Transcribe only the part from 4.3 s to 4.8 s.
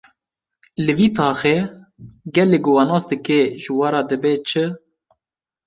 çi?